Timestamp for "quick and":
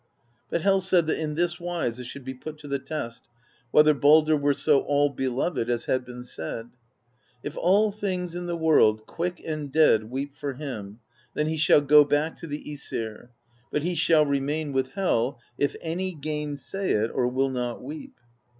9.05-9.71